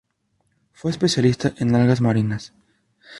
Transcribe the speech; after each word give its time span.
Fue 0.73 0.89
especialista 0.89 1.53
en 1.59 1.75
algas 1.75 2.01
marinas. 2.01 2.53